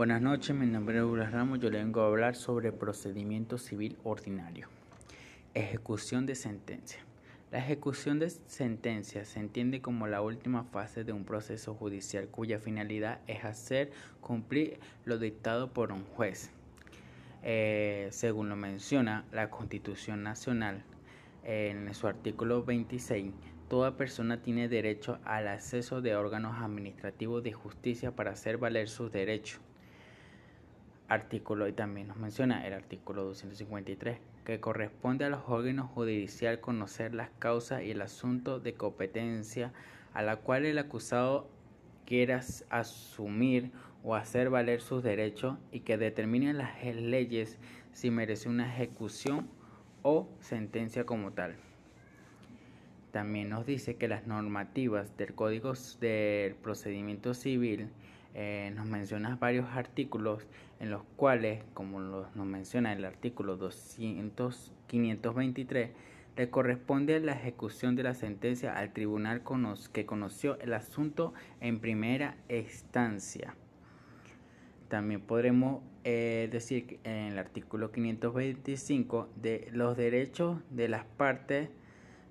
[0.00, 1.60] Buenas noches, mi nombre es Douglas Ramos.
[1.60, 4.66] Yo le vengo a hablar sobre procedimiento civil ordinario.
[5.52, 7.00] Ejecución de sentencia.
[7.52, 12.58] La ejecución de sentencia se entiende como la última fase de un proceso judicial cuya
[12.58, 13.90] finalidad es hacer
[14.22, 16.50] cumplir lo dictado por un juez.
[17.42, 20.82] Eh, según lo menciona la Constitución Nacional,
[21.44, 23.34] en su artículo 26,
[23.68, 29.12] toda persona tiene derecho al acceso de órganos administrativos de justicia para hacer valer sus
[29.12, 29.60] derechos
[31.10, 37.14] artículo y también nos menciona el artículo 253 que corresponde a los órganos judiciales conocer
[37.14, 39.72] las causas y el asunto de competencia
[40.14, 41.50] a la cual el acusado
[42.06, 43.72] quiera asumir
[44.04, 47.58] o hacer valer sus derechos y que determinen las leyes
[47.92, 49.48] si merece una ejecución
[50.02, 51.56] o sentencia como tal.
[53.10, 57.90] También nos dice que las normativas del Código del Procedimiento Civil
[58.34, 60.46] eh, nos menciona varios artículos
[60.78, 65.90] en los cuales, como nos menciona el artículo 200, 523,
[66.36, 69.42] le corresponde la ejecución de la sentencia al tribunal
[69.92, 73.54] que conoció el asunto en primera instancia.
[74.88, 81.68] También podremos eh, decir que en el artículo 525 de los derechos de las partes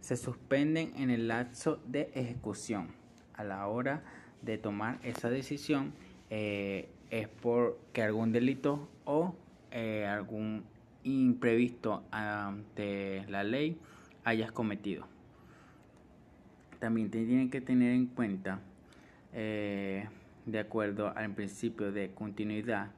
[0.00, 2.88] se suspenden en el lapso de ejecución
[3.34, 4.02] a la hora
[4.42, 5.92] de tomar esa decisión
[6.30, 9.34] eh, es porque algún delito o
[9.70, 10.64] eh, algún
[11.04, 13.78] imprevisto ante la ley
[14.24, 15.06] hayas cometido.
[16.78, 18.60] También te tienen que tener en cuenta,
[19.32, 20.06] eh,
[20.46, 22.90] de acuerdo al principio de continuidad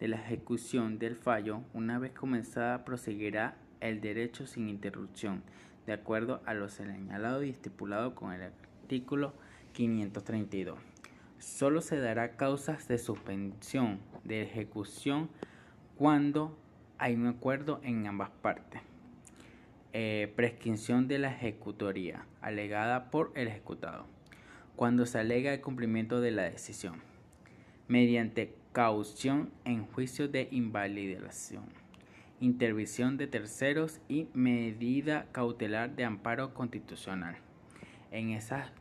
[0.00, 5.42] de la ejecución del fallo, una vez comenzada proseguirá el derecho sin interrupción,
[5.86, 9.32] de acuerdo a lo señalado y estipulado con el artículo
[9.78, 10.76] 532.
[11.38, 15.30] Solo se dará causas de suspensión de ejecución
[15.94, 16.58] cuando
[16.98, 18.82] hay un acuerdo en ambas partes.
[19.92, 24.06] Eh, prescripción de la ejecutoría alegada por el ejecutado.
[24.74, 26.96] Cuando se alega el cumplimiento de la decisión.
[27.86, 31.66] Mediante caución en juicio de invalidación.
[32.40, 37.36] Intervención de terceros y medida cautelar de amparo constitucional.
[38.10, 38.72] En esas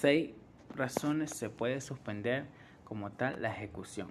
[0.00, 0.30] seis
[0.74, 2.46] razones se puede suspender
[2.84, 4.08] como tal la ejecución.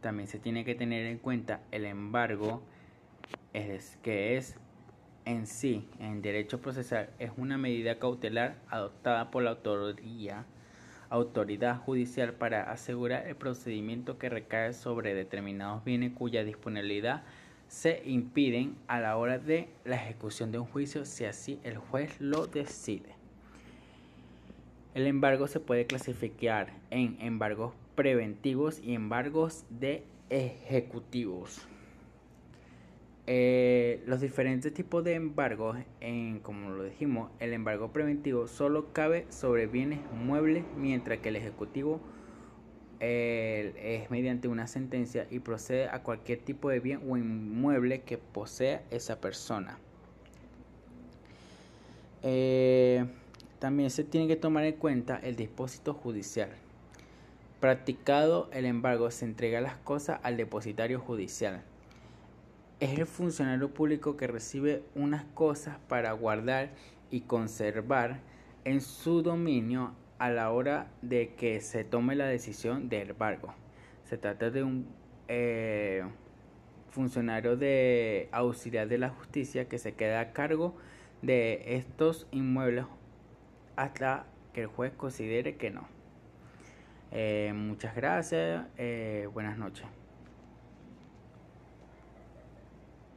[0.00, 2.62] También se tiene que tener en cuenta el embargo,
[4.02, 4.56] que es
[5.24, 9.58] en sí, en derecho procesal, es una medida cautelar adoptada por la
[11.10, 17.24] autoridad judicial para asegurar el procedimiento que recae sobre determinados bienes cuya disponibilidad
[17.66, 22.20] se impiden a la hora de la ejecución de un juicio si así el juez
[22.20, 23.23] lo decide.
[24.94, 31.66] El embargo se puede clasificar en embargos preventivos y embargos de ejecutivos.
[33.26, 39.26] Eh, los diferentes tipos de embargos, en, como lo dijimos, el embargo preventivo solo cabe
[39.30, 42.00] sobre bienes muebles, mientras que el ejecutivo
[43.00, 48.82] es mediante una sentencia y procede a cualquier tipo de bien o inmueble que posea
[48.90, 49.78] esa persona.
[52.22, 53.04] Eh,
[53.64, 56.50] también se tiene que tomar en cuenta el depósito judicial.
[57.60, 61.62] Practicado el embargo, se entrega las cosas al depositario judicial.
[62.78, 66.72] Es el funcionario público que recibe unas cosas para guardar
[67.10, 68.20] y conservar
[68.66, 73.54] en su dominio a la hora de que se tome la decisión de embargo.
[74.04, 74.86] Se trata de un
[75.28, 76.04] eh,
[76.90, 80.74] funcionario de auxiliar de la justicia que se queda a cargo
[81.22, 82.84] de estos inmuebles
[83.76, 85.88] hasta que el juez considere que no.
[87.10, 89.86] Eh, muchas gracias, eh, buenas noches.